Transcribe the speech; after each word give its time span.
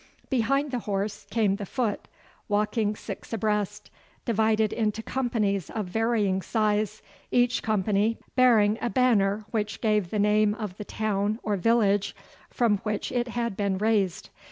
Behind 0.31 0.71
the 0.71 0.79
horse 0.89 1.27
came 1.29 1.57
the 1.57 1.63
foot, 1.67 2.07
walking 2.47 2.95
six 2.95 3.33
abreast, 3.33 3.91
divided 4.25 4.73
into 4.73 5.03
companies 5.03 5.69
of 5.69 5.85
varying 5.85 6.41
size, 6.41 7.03
each 7.29 7.61
company 7.61 8.17
bearing 8.35 8.79
a 8.81 8.89
banner 8.89 9.45
which 9.51 9.79
gave 9.79 10.09
the 10.09 10.17
name 10.17 10.55
of 10.55 10.77
the 10.77 10.85
town 10.85 11.37
or 11.43 11.55
village 11.55 12.15
from 12.49 12.79
which 12.79 13.11
it 13.11 13.27
had 13.27 13.55
been 13.55 13.77
raised. 13.77 14.31